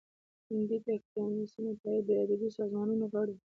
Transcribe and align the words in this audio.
کانديد 0.47 0.85
اکاډميسن 0.93 1.63
عطايي 1.73 2.01
د 2.05 2.09
ادبي 2.23 2.49
سازمانونو 2.57 3.05
غړی 3.13 3.33
و. 3.35 3.39